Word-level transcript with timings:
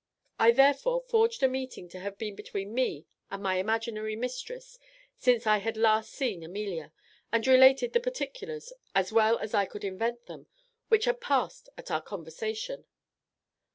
"I 0.39 0.49
therefore 0.49 1.01
forged 1.07 1.43
a 1.43 1.47
meeting 1.47 1.87
to 1.89 1.99
have 1.99 2.17
been 2.17 2.33
between 2.35 2.73
me 2.73 3.05
and 3.29 3.43
my 3.43 3.57
imaginary 3.59 4.15
mistress 4.15 4.79
since 5.19 5.45
I 5.45 5.59
had 5.59 5.77
last 5.77 6.09
seen 6.11 6.41
Amelia, 6.41 6.91
and 7.31 7.45
related 7.45 7.93
the 7.93 7.99
particulars, 7.99 8.73
as 8.95 9.13
well 9.13 9.37
as 9.37 9.53
I 9.53 9.65
could 9.65 9.83
invent 9.83 10.25
them, 10.25 10.47
which 10.87 11.05
had 11.05 11.21
passed 11.21 11.69
at 11.77 11.91
our 11.91 12.01
conversation. 12.01 12.85